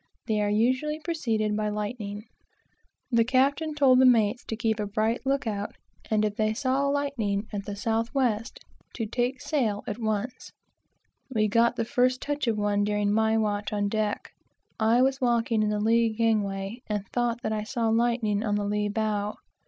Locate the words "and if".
6.09-6.37